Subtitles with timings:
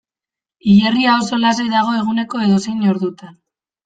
[0.69, 3.37] Hilerria oso lasai dago eguneko edozein ordutan.